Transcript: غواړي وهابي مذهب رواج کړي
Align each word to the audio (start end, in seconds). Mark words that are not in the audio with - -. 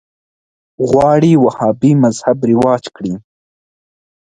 غواړي 0.89 1.31
وهابي 1.43 1.91
مذهب 2.03 2.37
رواج 2.51 2.83
کړي 2.95 3.13